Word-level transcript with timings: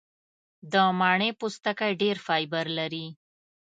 د 0.71 0.73
مڼې 0.99 1.29
پوستکی 1.39 1.91
ډېر 2.01 2.17
فایبر 2.25 2.65
لري. 2.79 3.07